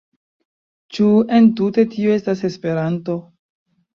[0.97, 1.09] Ĉu
[1.41, 3.19] entute tio estas Esperanto?